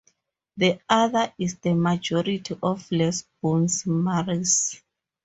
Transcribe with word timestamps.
The 0.57 0.79
other 0.89 1.31
is 1.37 1.57
the 1.59 1.75
majority 1.75 2.57
of 2.63 2.91
Les 2.91 3.23
Bonnes 3.43 3.85
Mares. 3.85 4.81